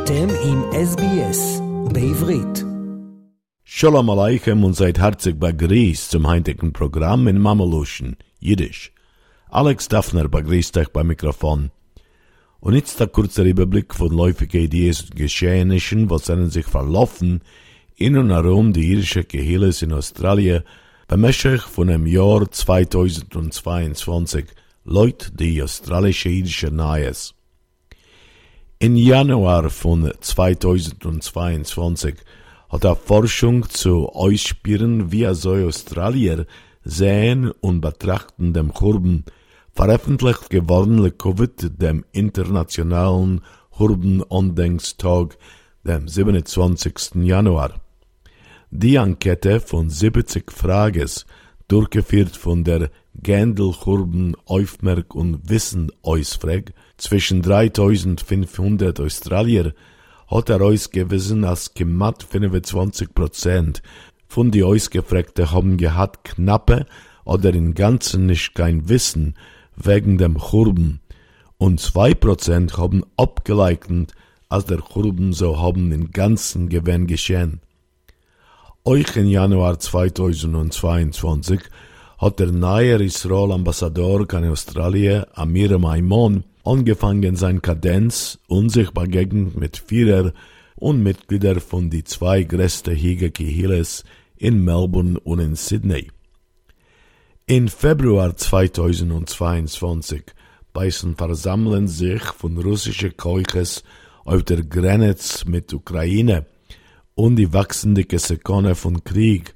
אתם 0.00 0.28
עם 0.44 0.62
SBS 0.72 1.60
בעברית. 1.92 2.64
Shalom 3.64 4.08
Aleichem 4.10 4.64
und 4.64 4.74
seid 4.74 4.98
herzlich 4.98 5.38
begrüßt 5.38 6.10
zum 6.10 6.26
heutigen 6.26 6.72
Programm 6.72 7.28
in 7.28 7.38
Mameluschen, 7.38 8.16
Jiddisch. 8.38 8.92
Alex 9.48 9.88
Daffner 9.88 10.28
begrüßt 10.28 10.76
euch 10.78 10.88
beim 10.88 11.08
Mikrofon. 11.08 11.70
Und 12.60 12.74
jetzt 12.74 12.98
der 13.00 13.08
kurze 13.08 13.42
Überblick 13.42 13.94
von 13.94 14.10
läufigen 14.10 14.62
Ideen 14.62 14.96
und 15.02 15.16
Geschehnissen, 15.16 16.10
was 16.10 16.26
sind 16.26 16.50
sich 16.50 16.66
verlaufen 16.66 17.42
in 17.96 18.16
und 18.16 18.30
herum 18.30 18.72
die 18.72 18.88
jüdische 18.90 19.24
Gehilles 19.24 19.82
in 19.82 19.92
Australien 19.92 20.62
bemächtigt 21.08 21.64
von 21.64 21.88
dem 21.88 22.06
Jahr 22.06 22.50
2022, 22.50 24.46
Leut 24.88 25.32
die 25.40 25.60
australische 25.62 26.28
jüdische 26.28 26.70
Neues. 26.70 27.34
In 28.81 28.95
Januar 28.95 29.69
von 29.69 30.11
2022 30.19 32.15
hat 32.67 32.83
er 32.83 32.95
Forschung 32.95 33.69
zu 33.69 34.09
ausspüren, 34.09 35.11
wie 35.11 35.31
so 35.35 35.53
Australier 35.53 36.47
sehen 36.83 37.51
und 37.61 37.81
betrachten 37.81 38.53
dem 38.53 38.73
Hurben 38.73 39.25
veröffentlicht 39.71 40.49
gewordene 40.49 41.11
Covid 41.11 41.79
dem 41.79 42.05
internationalen 42.11 43.41
Hurben-Ondenkstag 43.77 45.37
dem 45.83 46.07
27. 46.07 47.23
Januar. 47.23 47.79
Die 48.71 48.95
Enquete 48.95 49.59
von 49.59 49.91
70 49.91 50.51
Frages, 50.51 51.27
durchgeführt 51.67 52.35
von 52.35 52.63
der 52.63 52.89
Gendel 53.13 53.75
Hurben 53.85 54.35
Aufmerk 54.45 55.13
und 55.13 55.47
Wissen 55.51 55.91
Ausfrag 56.01 56.73
zwischen 57.01 57.41
3500 57.41 58.99
Australier 58.99 59.73
hat 60.27 60.49
er 60.49 60.61
ausgewiesen, 60.61 61.43
als 61.43 61.73
gemacht 61.73 62.23
25 62.23 63.13
Prozent 63.13 63.81
von 64.27 64.51
die 64.51 64.63
Ausgefragten 64.63 65.51
haben 65.51 65.77
gehabt 65.77 66.23
knappe 66.23 66.85
oder 67.25 67.53
in 67.53 67.73
Ganzen 67.73 68.27
nicht 68.27 68.55
kein 68.55 68.87
Wissen 68.87 69.35
wegen 69.75 70.17
dem 70.17 70.37
Churben 70.37 71.01
und 71.57 71.79
zwei 71.79 72.13
Prozent 72.13 72.77
haben 72.77 73.03
abgeleugnet, 73.17 74.13
als 74.47 74.65
der 74.65 74.81
Churben 74.81 75.33
so 75.33 75.59
haben 75.59 75.91
in 75.91 76.11
Ganzen 76.11 76.69
gewinn 76.69 77.07
geschehen. 77.07 77.61
Euch 78.85 79.15
in 79.15 79.27
Januar 79.27 79.79
2022 79.79 81.61
hat 82.19 82.39
der 82.39 82.51
neue 82.51 83.03
Israel-Ambassador 83.03 84.31
in 84.33 84.49
Australien, 84.49 85.25
Amir 85.33 85.77
Maimon, 85.79 86.43
angefangen 86.63 87.35
sein 87.35 87.61
Kadenz 87.61 88.39
und 88.47 88.69
sich 88.69 88.91
begegnet 88.91 89.55
mit 89.57 89.77
Führer 89.77 90.33
und 90.75 91.03
Mitglieder 91.03 91.59
von 91.59 91.89
die 91.89 92.03
zwei 92.03 92.43
größten 92.43 92.95
Higa-Kihiles 92.95 94.03
in 94.37 94.63
Melbourne 94.63 95.19
und 95.19 95.39
in 95.39 95.55
Sydney. 95.55 96.09
In 97.45 97.67
Februar 97.67 98.35
2022 98.35 100.23
beißen 100.73 101.15
versammeln 101.15 101.87
sich 101.87 102.23
von 102.23 102.57
russischen 102.57 103.15
Keuches 103.17 103.83
auf 104.23 104.43
der 104.43 104.63
Grenze 104.63 105.49
mit 105.49 105.73
Ukraine 105.73 106.45
und 107.15 107.35
die 107.35 107.53
wachsende 107.53 108.05
Sekone 108.17 108.75
von 108.75 109.03
Krieg 109.03 109.53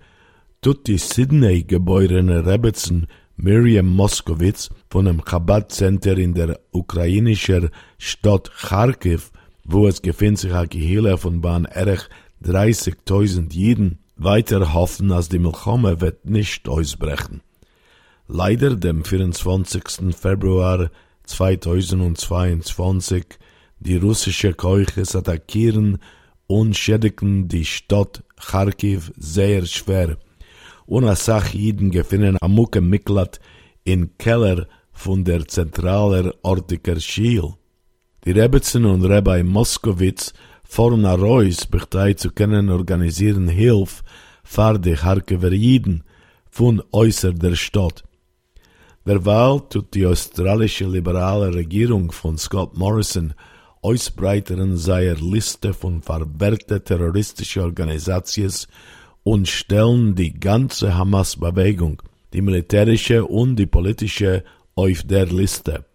tut 0.61 0.87
die 0.87 0.97
Sydney 0.97 1.63
geborene 1.63 2.45
Rebetzen 2.45 3.07
Miriam 3.37 3.87
Moskowitz 3.87 4.69
von 4.89 5.05
dem 5.05 5.23
Chabad 5.23 5.71
Center 5.71 6.17
in 6.17 6.33
der 6.33 6.59
ukrainischen 6.71 7.69
Stadt 7.97 8.49
Kharkiv, 8.49 9.31
wo 9.65 9.87
es 9.87 10.01
gefindet 10.01 10.39
sich 10.39 10.53
ein 10.53 10.69
Gehele 10.69 11.17
von 11.17 11.41
Bahn 11.41 11.65
erich 11.65 12.07
30.000 12.43 13.51
Jiden, 13.51 13.99
weiter 14.15 14.73
hoffen, 14.73 15.11
als 15.11 15.27
die 15.27 15.39
Milchome 15.39 15.99
wird 15.99 16.29
nicht 16.29 16.69
ausbrechen. 16.69 17.41
Leider 18.27 18.77
dem 18.77 19.03
24. 19.03 20.15
Februar 20.15 20.89
2022 21.25 23.25
die 23.79 23.97
russische 23.97 24.53
Keuches 24.53 25.13
attackieren 25.15 25.97
und 26.47 26.77
schädigen 26.77 27.49
die 27.49 27.65
Stadt 27.65 28.23
Kharkiv 28.37 29.11
sehr 29.17 29.65
schwer 29.65 30.17
und 30.85 31.05
a 31.05 31.15
Sach 31.15 31.53
Jiden 31.53 31.91
gefunden 31.91 32.37
am 32.41 32.53
Mucke 32.53 32.81
Miklat 32.81 33.39
in 33.83 34.17
Keller 34.17 34.67
von 34.91 35.23
der 35.23 35.47
zentraler 35.47 36.33
Ortiker 36.43 36.99
Schiel. 36.99 37.53
Die 38.25 38.31
Rebetzen 38.31 38.85
und 38.85 39.05
Rabbi 39.05 39.43
Moskowitz 39.43 40.33
fahren 40.63 41.05
a 41.05 41.13
Reus, 41.13 41.65
bechtei 41.65 42.13
zu 42.13 42.31
können 42.31 42.69
organisieren 42.69 43.47
Hilf 43.47 44.03
für 44.43 44.79
die 44.79 44.97
Harkever 44.97 45.51
Jiden 45.51 46.03
von 46.49 46.81
äußer 46.91 47.33
der 47.33 47.55
Stadt. 47.55 48.03
Derweil 49.05 49.61
tut 49.69 49.93
die 49.93 50.05
australische 50.07 50.87
liberale 50.87 51.53
Regierung 51.53 52.11
von 52.11 52.37
Scott 52.37 52.75
Morrison 52.75 53.33
ausbreiteren 53.81 54.77
seiner 54.77 55.15
Liste 55.15 55.73
von 55.73 56.01
verwerkte 56.01 56.83
terroristische 56.83 57.61
Organisations 57.61 58.67
und 59.25 59.47
stellen 59.47 60.13
die 60.13 60.39
ganze 60.39 60.95
Hamas-Bewegung, 60.95 62.03
die 62.31 62.41
militärische 62.41 63.25
und 63.25 63.55
die 63.55 63.65
politische, 63.65 64.43
auf 64.75 65.03
der 65.03 65.25
Liste. 65.25 65.85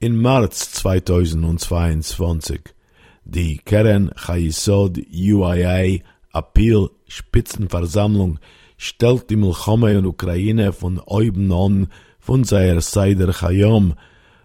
In 0.00 0.20
März 0.20 0.72
2022 0.72 2.60
die 3.24 3.58
Keren 3.58 4.10
Chayisod 4.16 4.98
UIA 4.98 6.00
Appeal 6.32 6.90
Spitzenversammlung 7.06 8.40
stellt 8.76 9.30
die 9.30 9.36
Milchome 9.36 9.92
in 9.92 10.06
Ukraine 10.06 10.72
von 10.72 10.98
oben 10.98 11.52
an 11.52 11.86
von 12.18 12.42
seiner 12.42 12.80
Seite 12.80 13.32
Chayom 13.32 13.94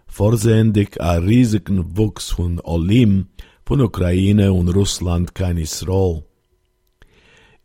vorsehendig 0.06 1.00
a 1.00 1.14
riesigen 1.14 1.96
Wuchs 1.96 2.30
von 2.30 2.60
Olim 2.60 3.28
von 3.64 3.80
Ukraine 3.80 4.52
und 4.52 4.68
Russland 4.68 5.34
kein 5.34 5.56
Israel. 5.56 6.24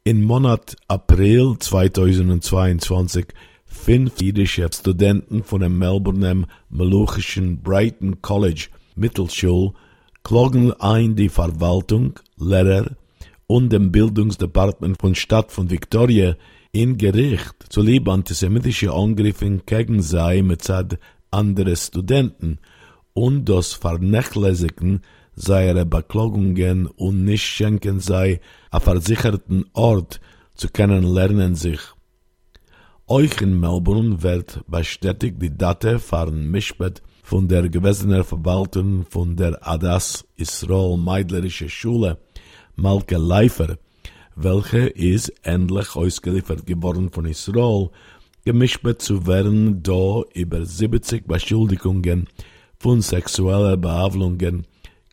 In 0.10 0.24
Monat 0.24 0.76
April 0.88 1.58
2022 1.60 3.28
fünf 3.68 4.20
jüdische 4.20 4.68
Studenten 4.74 5.44
von 5.44 5.62
dem 5.62 5.78
Melbourne 5.78 6.48
Meluchischen 6.72 7.62
Brighton 7.62 8.20
College 8.20 8.70
Mittelschule 8.96 9.74
klagen 10.24 10.74
ein 10.74 11.16
die 11.16 11.30
Verwaltung, 11.30 12.20
Lehrer 12.38 12.88
und 13.46 13.72
dem 13.72 13.92
Bildungsdepartement 13.92 15.00
von 15.00 15.14
Stadt 15.14 15.52
von 15.52 15.70
Victoria 15.70 16.36
in 16.72 16.98
Gericht 16.98 17.54
zuliebe 17.70 18.12
antisemitische 18.12 18.92
Angriffe 18.92 19.62
gegen 19.64 20.02
sei 20.02 20.42
mit 20.42 20.68
andere 21.30 21.76
Studenten 21.76 22.58
und 23.14 23.48
das 23.48 23.74
Vernachlässigen 23.74 25.02
seiner 25.40 25.86
Beklagungen 25.86 26.86
und 26.86 27.24
nicht 27.24 27.46
schenken 27.46 28.02
sei 28.02 28.42
a 28.72 28.80
versicherten 28.80 29.66
Ort 29.74 30.20
zu 30.54 30.68
kennenlernen 30.68 31.56
sich. 31.56 31.80
Euch 33.08 33.42
in 33.42 33.58
Melbourne 33.60 34.22
wird 34.22 34.62
bestätigt 34.68 35.42
die 35.42 35.58
Date 35.58 36.00
von 36.02 36.52
Mischbet 36.52 37.02
von 37.24 37.48
der 37.48 37.70
gewesenen 37.70 38.24
Verwaltung 38.24 39.06
von 39.10 39.36
der 39.38 39.66
Adas 39.66 40.26
Israel 40.36 40.98
Meidlerische 40.98 41.70
Schule, 41.70 42.18
Malke 42.76 43.18
Leifer, 43.18 43.78
welche 44.36 44.88
ist 44.88 45.34
endlich 45.44 45.96
ausgeliefert 45.96 46.66
geworden 46.66 47.10
von 47.12 47.26
Israel, 47.26 47.90
gemischt 48.44 48.82
zu 48.98 49.26
werden, 49.26 49.82
da 49.84 50.22
über 50.34 50.66
70 50.66 51.26
Beschuldigungen 51.26 52.28
von 52.78 53.02
sexueller 53.02 53.78
Behandlungen 53.78 54.66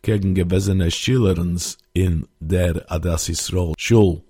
gegen 0.07 0.35
gewesene 0.35 0.89
Schillerens 0.89 1.77
in 1.91 2.29
der 2.39 2.89
Adas 2.89 3.27
Yisrael 3.27 3.73
Schul. 3.77 4.21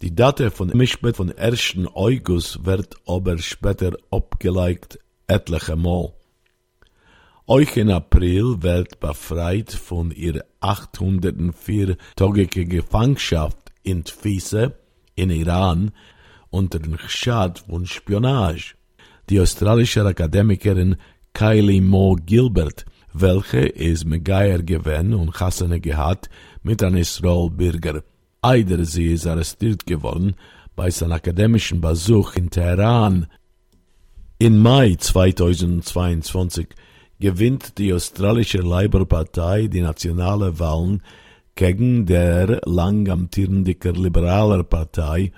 Die 0.00 0.14
Date 0.14 0.50
von 0.50 0.68
Mischbet 0.68 1.16
von 1.16 1.30
1. 1.30 1.76
August 1.92 2.64
wird 2.64 2.94
aber 3.06 3.36
später 3.36 3.92
abgeleikt 4.10 4.98
etliche 5.26 5.76
Mal. 5.76 6.14
Euch 7.46 7.76
in 7.76 7.90
April 7.90 8.62
wird 8.62 8.98
befreit 8.98 9.72
von 9.72 10.10
ihrer 10.10 10.40
804-tägige 10.62 12.64
Gefangenschaft 12.64 13.58
in 13.82 14.04
Tfise 14.04 14.78
in 15.16 15.28
Iran 15.28 15.92
unter 16.48 16.78
dem 16.78 16.96
Schad 17.08 17.58
von 17.58 17.84
Spionage. 17.84 18.74
Die 19.28 19.38
australische 19.38 20.02
Akademikerin 20.02 20.96
Kylie 21.34 21.82
Moe 21.82 22.16
Gilbert 22.16 22.86
welche 23.12 23.66
is 23.66 24.04
Megaier 24.04 24.62
gewen 24.62 25.14
und 25.14 25.38
Hassene 25.38 25.80
gehad 25.80 26.28
mit 26.62 26.82
einem 26.82 26.96
Israel-Bürger. 26.96 28.02
Eider 28.42 28.84
sie 28.84 29.12
ist 29.12 29.26
arrestiert 29.26 29.86
geworden 29.86 30.34
bei 30.76 30.90
seinem 30.90 31.12
akademischen 31.12 31.80
Besuch 31.80 32.36
in 32.36 32.50
Teheran. 32.50 33.26
In 34.38 34.58
Mai 34.58 34.96
2022 34.98 36.68
gewinnt 37.18 37.76
die 37.78 37.92
australische 37.92 38.58
Labour-Partei 38.58 39.66
die 39.66 39.82
nationale 39.82 40.58
Wahlen 40.58 41.02
gegen 41.54 42.06
der 42.06 42.62
lang 42.64 43.08
amtierende 43.10 43.76
liberaler 43.92 44.64
Partei 44.64 45.32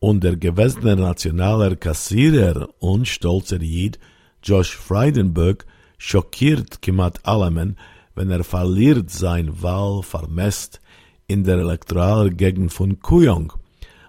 und 0.00 0.22
der 0.24 0.36
gewesene 0.36 0.96
nationaler 0.96 1.76
Kassierer 1.76 2.68
und 2.80 3.08
stolzer 3.08 3.62
Jid 3.62 3.98
Josh 4.42 4.76
Frydenberg 4.76 5.64
schockiert 6.04 6.82
Kimat 6.82 7.20
Alamen, 7.22 7.76
wenn 8.16 8.28
er 8.32 8.42
verliert 8.42 9.08
sein 9.08 9.62
Wahl 9.62 10.02
vermesst 10.02 10.80
in 11.28 11.44
der 11.44 11.58
Elektoralgegend 11.58 12.72
von 12.72 12.98
Kuyong, 12.98 13.52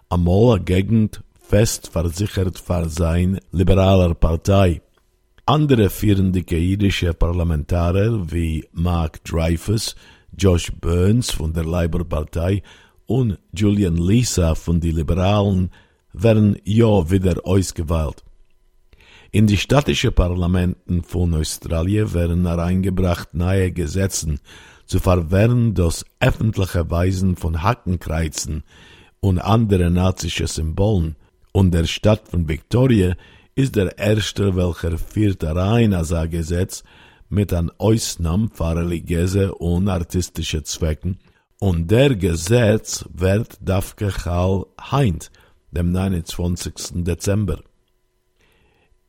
einmal 0.10 0.56
eine 0.56 0.64
Gegend 0.64 1.24
fest 1.40 1.90
versichert 1.90 2.58
für 2.58 2.90
sein 2.90 3.40
liberaler 3.52 4.16
Partei. 4.16 4.82
Andere 5.46 5.92
führende 5.92 6.40
jiddische 6.40 7.14
Parlamentarier 7.14 8.26
wie 8.32 8.68
Mark 8.72 9.24
Dreyfus, 9.24 9.96
Josh 10.36 10.72
Burns 10.82 11.30
von 11.30 11.54
der 11.54 11.66
Labour-Partei 11.66 12.64
und 13.06 13.38
Julian 13.52 13.98
Lisa 13.98 14.56
von 14.56 14.80
den 14.80 14.96
Liberalen 14.96 15.70
werden 16.12 16.58
ja 16.64 17.12
wieder 17.12 17.36
ausgewählt. 17.44 18.24
In 19.36 19.48
die 19.48 19.58
städtische 19.58 20.12
Parlamenten 20.12 21.02
von 21.02 21.34
Australien 21.34 22.14
werden 22.14 22.46
hereingebracht 22.46 23.34
neue 23.34 23.72
Gesetze 23.72 24.36
zu 24.86 25.00
verwehren 25.00 25.74
das 25.74 26.06
öffentliche 26.20 26.88
Weisen 26.92 27.36
von 27.36 27.64
Hackenkreuzen 27.64 28.62
und 29.22 29.40
andere 29.40 29.90
nazische 29.90 30.46
Symbolen 30.46 31.16
und 31.52 31.74
der 31.74 31.86
Stadt 31.86 32.28
von 32.28 32.48
Victoria 32.48 33.16
ist 33.56 33.76
der 33.76 33.98
erste, 33.98 34.56
welcher 34.56 35.00
führt 35.00 35.44
rein 35.44 35.96
als 35.96 36.14
ein 36.14 36.30
Gesetz 36.30 36.84
mit 37.28 37.54
an 37.54 37.72
Ausnahme 37.80 38.52
für 38.54 38.76
religiöse 38.76 39.56
und 39.56 39.90
artistische 39.90 40.62
Zwecken 40.62 41.18
und 41.60 41.90
der 41.90 42.16
Gesetz 42.16 43.04
wird 43.12 43.58
dafke 43.62 44.10
Chal 44.10 44.68
heint, 44.92 45.32
dem 45.72 45.92
29. 45.92 47.04
Dezember. 47.04 47.64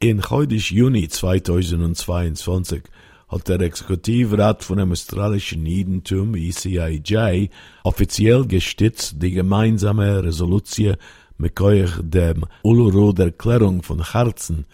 In 0.04 0.20
Chodisch 0.20 0.70
Juni 0.70 1.08
2022 1.08 2.82
hat 3.28 3.48
der 3.48 3.62
Exekutivrat 3.62 4.62
von 4.62 4.76
dem 4.76 4.92
australischen 4.92 5.64
Judentum, 5.64 6.34
ECIJ, 6.34 7.48
offiziell 7.84 8.44
gestützt 8.46 9.22
die 9.22 9.30
gemeinsame 9.30 10.22
Resolution 10.22 10.96
mit 11.38 11.58
euch 11.58 11.90
dem 12.02 12.44
Uluru 12.62 13.14
der 13.14 13.32
Klärung 13.32 13.82
von 13.82 14.12
Herzen 14.12 14.66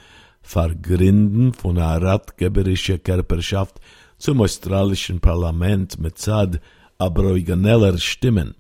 vergründen 0.43 1.53
von 1.53 1.79
einer 1.79 2.03
ratgeberischen 2.03 3.01
Körperschaft 3.01 3.81
zum 4.19 4.41
australischen 4.41 5.21
Parlament 5.21 6.01
mit 6.01 6.19
Zad 6.19 6.61
aborigineller 6.99 7.99
Stimmen. 7.99 8.57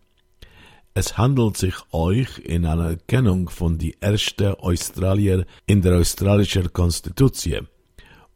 Es 0.92 1.16
handelt 1.16 1.56
sich 1.56 1.76
euch 1.92 2.38
in 2.38 2.66
Anerkennung 2.66 3.48
von 3.48 3.78
die 3.78 3.94
erste 4.00 4.58
Australier 4.60 5.46
in 5.66 5.82
der 5.82 5.98
australischen 5.98 6.72
Konstitution. 6.72 7.68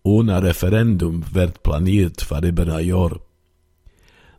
Ein 0.05 0.31
Referendum 0.31 1.25
wird 1.33 1.65
planiert 1.65 2.23
für 2.23 2.47
über 2.47 2.77
ein 2.77 2.87
Jahr. 2.87 3.19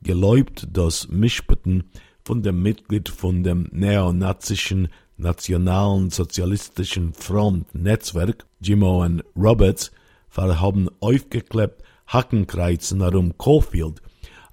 geläubt, 0.02 0.66
dass 0.72 1.08
Mischbeten 1.08 1.90
von 2.24 2.42
dem 2.42 2.62
Mitglied 2.62 3.10
von 3.10 3.42
dem 3.42 3.68
neonazischen 3.70 4.88
Nationalen 5.18 6.08
Sozialistischen 6.10 7.12
Front 7.12 7.74
Netzwerk, 7.74 8.46
Jimon 8.60 9.22
Roberts, 9.36 9.92
haben 10.34 10.88
aufgeklebt 11.00 11.82
Hackenkreuzen 12.06 13.02
herum 13.02 13.36
Caulfield 13.36 14.00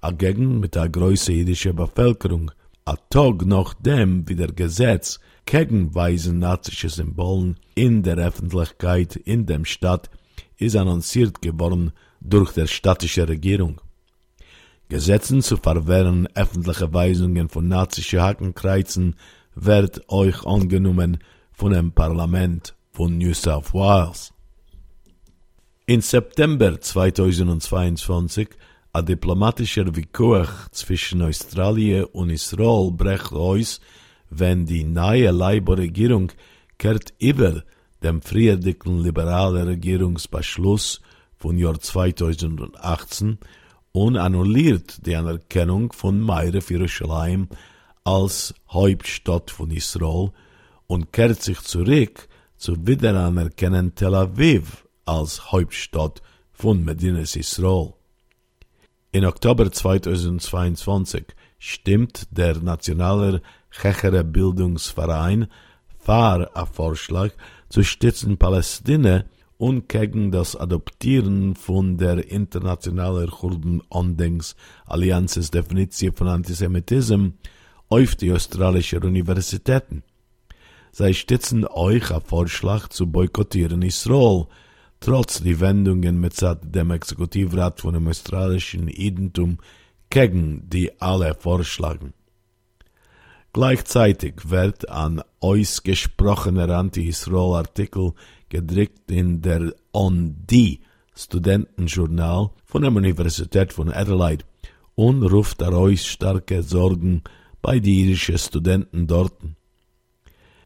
a 0.02 0.10
mit 0.10 0.74
der 0.74 0.88
größten 0.88 1.36
jüdischen 1.36 1.76
Bevölkerung. 1.76 2.50
A 2.84 2.96
Tag 3.08 3.46
nachdem 3.46 4.28
wie 4.28 4.34
der 4.34 4.52
Gesetz 4.52 5.20
gegen 5.46 5.94
weisen 5.94 6.40
nazische 6.40 6.88
Symbolen 6.88 7.56
in 7.76 8.02
der 8.02 8.16
Öffentlichkeit 8.16 9.14
in 9.14 9.46
dem 9.46 9.64
Stadt 9.64 10.10
ist 10.58 10.74
annonciert 10.74 11.40
geworden 11.40 11.92
durch 12.20 12.52
der 12.52 12.66
städtische 12.66 13.28
Regierung. 13.28 13.80
Gesetzen 14.88 15.40
zu 15.40 15.56
verwehren 15.56 16.28
öffentliche 16.34 16.92
Weisungen 16.92 17.48
von 17.48 17.68
nazische 17.68 18.20
Hakenkreuzen 18.20 19.14
wird 19.54 20.02
euch 20.08 20.44
angenommen 20.44 21.18
von 21.52 21.72
dem 21.72 21.92
Parlament 21.92 22.74
von 22.90 23.18
New 23.18 23.34
South 23.34 23.72
Wales. 23.72 24.32
In 25.86 26.00
September 26.00 26.80
2022 26.80 28.48
a 28.94 29.00
diplomatischer 29.00 29.96
Wikuach 29.96 30.68
zwischen 30.70 31.22
Australien 31.22 32.04
und 32.12 32.28
Israel 32.28 32.90
brecht 32.90 33.32
aus, 33.32 33.80
wenn 34.28 34.66
die 34.66 34.84
neue 34.84 35.30
Labour-Regierung 35.30 36.30
kehrt 36.76 37.14
über 37.18 37.62
dem 38.02 38.20
friedlichen 38.20 39.02
liberalen 39.02 39.66
Regierungsbeschluss 39.66 41.00
von 41.38 41.56
Jahr 41.56 41.80
2018 41.80 43.38
und 43.92 44.16
annulliert 44.18 45.06
die 45.06 45.16
Anerkennung 45.16 45.92
von 45.92 46.20
Meire 46.20 46.60
Jerusalem 46.66 47.48
als 48.04 48.54
Hauptstadt 48.68 49.50
von 49.50 49.70
Israel 49.70 50.32
und 50.86 51.12
kehrt 51.14 51.42
sich 51.42 51.60
zurück 51.62 52.28
zu 52.58 52.86
Wiederanerkennen 52.86 53.94
Tel 53.94 54.14
Aviv 54.14 54.86
als 55.06 55.50
Hauptstadt 55.50 56.20
von 56.52 56.84
Medinas 56.84 57.36
Israel. 57.36 57.94
In 59.14 59.26
Oktober 59.26 59.70
2022 59.70 61.26
stimmt 61.58 62.28
der 62.30 62.56
Nationale 62.60 63.42
Chechere 63.70 64.24
Bildungsverein 64.24 65.48
für 65.98 66.56
a 66.56 66.64
Vorschlag 66.64 67.32
zu 67.68 67.82
stützen 67.82 68.38
Palästina 68.38 69.24
und 69.58 69.90
gegen 69.90 70.30
das 70.30 70.56
Adoptieren 70.56 71.56
von 71.56 71.98
der 71.98 72.30
internationalen 72.30 73.30
Kurden-Andenks-Allianzes 73.30 75.50
Definition 75.50 76.14
von 76.14 76.28
Antisemitismus 76.28 77.32
auf 77.90 78.14
die 78.14 78.32
australische 78.32 78.98
Universitäten. 78.98 80.04
Sie 80.90 81.12
stützen 81.12 81.66
euch 81.66 82.10
a 82.10 82.20
Vorschlag 82.20 82.88
zu 82.88 83.06
boykottieren 83.06 83.82
Israel, 83.82 84.46
trotz 85.02 85.42
die 85.42 85.58
Wendungen 85.58 86.20
mit 86.20 86.40
dem 86.62 86.92
Exekutivrat 86.92 87.80
von 87.80 87.94
dem 87.94 88.06
australischen 88.06 88.86
Identum 88.86 89.58
gegen 90.10 90.68
die 90.70 91.00
alle 91.00 91.34
vorschlagen. 91.34 92.14
Gleichzeitig 93.52 94.34
wird 94.44 94.88
ein 94.88 95.20
ausgesprochener 95.40 96.70
Anti-Israel-Artikel 96.70 98.12
gedruckt 98.48 99.10
in 99.10 99.42
der 99.42 99.74
On 99.92 100.36
die 100.48 100.80
Studentenjournal 101.16 102.50
von 102.64 102.82
der 102.82 102.92
Universität 102.92 103.72
von 103.72 103.92
Adelaide 103.92 104.44
und 104.94 105.24
ruft 105.24 105.60
daraus 105.60 106.06
starke 106.06 106.62
Sorgen 106.62 107.22
bei 107.60 107.80
den 107.80 108.08
irischen 108.08 108.38
Studenten 108.38 109.08
dort. 109.08 109.34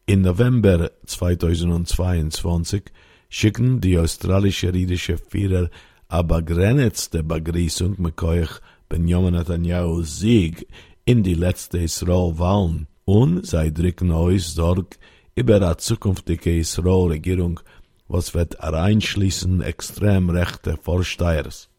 In 0.05 0.21
November 0.21 0.91
2022 1.07 2.83
schicken 3.29 3.81
die 3.81 3.97
australische 3.97 4.69
irische 4.69 5.17
Führer 5.17 5.69
aber 6.07 6.41
begrenzte 6.41 7.23
Begrüßung 7.23 7.95
mit 7.97 8.21
euch 8.23 8.49
Benjamin 8.87 9.33
Netanyahu's 9.33 10.19
Sieg 10.19 10.67
in 11.03 11.23
die 11.23 11.33
letzte 11.33 11.79
Israel-Wahlen 11.79 12.87
und 13.03 13.45
sei 13.45 13.69
drücken 13.69 14.11
euch 14.11 14.45
Sorg 14.45 14.97
über 15.35 15.59
die 15.59 15.77
zukünftige 15.77 16.57
Israel-Regierung, 16.57 17.59
was 18.07 18.33
wird 18.33 18.59
einschließen 18.61 19.61
extrem 19.61 20.29
rechte 20.29 20.77
Vorstehers. 20.77 21.69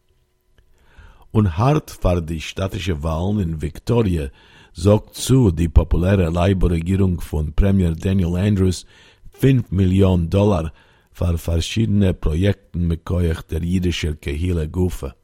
Und 1.31 1.57
hart 1.57 1.89
für 1.91 2.21
die 2.21 2.41
städtische 2.41 3.01
Wahlen 3.01 3.39
in 3.39 3.61
Victoria 3.61 4.29
sorgt 4.73 5.15
zu 5.15 5.51
die 5.51 5.69
populäre 5.69 6.29
Labour-Regierung 6.29 7.19
von 7.19 7.53
Premier 7.53 7.91
Daniel 7.95 8.35
Andrews 8.35 8.85
5 9.31 9.71
Millionen 9.71 10.29
Dollar 10.29 10.71
für 11.19 11.37
verschiedene 11.37 12.13
Projekte 12.13 12.79
mit 12.79 13.09
euch 13.11 13.41
der 13.41 13.61
jüdischen 13.61 14.21
Kehille 14.21 14.69
Gufe. 14.69 15.15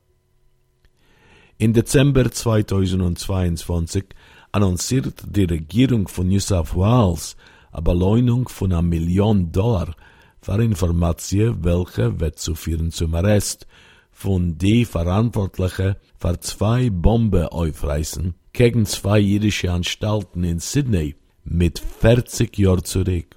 In 1.58 1.72
Dezember 1.72 2.30
2022 2.30 4.04
annonciert 4.52 5.24
die 5.26 5.46
Regierung 5.46 6.10
von 6.10 6.28
New 6.28 6.42
South 6.42 6.76
Wales 6.76 7.38
eine 7.72 7.82
Belohnung 7.82 8.50
von 8.50 8.74
einer 8.74 8.82
Million 8.82 9.54
Dollar 9.54 9.96
für 10.42 10.62
Informationen, 10.62 11.64
welche 11.64 12.20
wird 12.20 12.40
zu 12.40 12.56
führen 12.56 12.92
zum 12.92 13.16
Arrest 13.16 13.66
von 14.12 14.58
die 14.58 14.84
Verantwortlichen 14.84 15.96
für 16.20 16.40
zwei 16.42 16.90
Bombenaufreißen 16.90 18.36
gegen 18.52 18.86
zwei 18.86 19.20
jüdische 19.20 19.72
Anstalten 19.72 20.44
in 20.44 20.60
Sydney 20.60 21.16
mit 21.46 21.80
40 21.80 22.58
Jahren 22.58 22.84
zurück. 22.84 23.35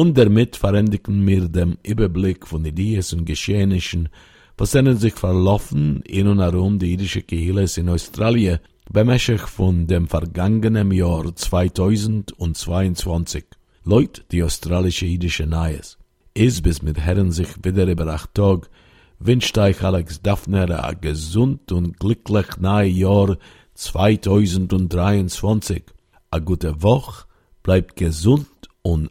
Und 0.00 0.16
damit 0.16 0.54
verändigen 0.54 1.26
wir 1.26 1.48
den 1.48 1.76
Überblick 1.82 2.46
von 2.46 2.64
Ideen 2.64 3.04
und 3.14 3.24
Geschehnissen, 3.24 4.08
was 4.56 4.70
sich 4.70 5.14
verlaufen 5.14 6.02
in 6.02 6.28
und 6.28 6.38
herum 6.38 6.78
die 6.78 6.92
jüdische 6.92 7.22
Kehilles 7.22 7.78
in 7.78 7.88
Australien 7.88 8.60
bemäßig 8.92 9.40
von 9.40 9.88
dem 9.88 10.06
vergangenen 10.06 10.92
Jahr 10.92 11.34
2022. 11.34 13.44
Leut 13.82 14.24
die 14.30 14.44
australische 14.44 15.06
jüdische 15.06 15.46
Neues. 15.46 15.98
Ist 16.32 16.62
bis 16.62 16.80
mit 16.80 17.00
Herren 17.00 17.32
sich 17.32 17.48
wieder 17.64 17.88
über 17.88 18.06
acht 18.06 18.32
Tag, 18.34 18.70
wünscht 19.18 19.58
euch 19.58 19.82
Alex 19.82 20.22
Daphner 20.22 20.84
ein 20.84 21.00
gesund 21.00 21.72
und 21.72 21.98
glücklich 21.98 22.56
nahe 22.60 22.86
Jahr 22.86 23.36
2023. 23.74 25.82
A 26.30 26.38
gute 26.38 26.84
Woche, 26.84 27.24
bleibt 27.64 27.96
gesund 27.96 28.46
und 28.82 29.10